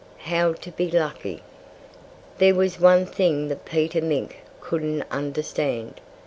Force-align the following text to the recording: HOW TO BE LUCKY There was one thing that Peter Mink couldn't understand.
HOW 0.23 0.53
TO 0.53 0.71
BE 0.71 0.89
LUCKY 0.89 1.43
There 2.39 2.55
was 2.55 2.79
one 2.79 3.05
thing 3.05 3.49
that 3.49 3.65
Peter 3.65 4.01
Mink 4.01 4.39
couldn't 4.59 5.03
understand. 5.11 6.01